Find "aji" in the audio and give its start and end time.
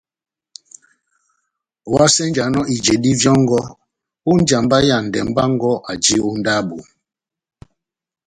5.91-6.15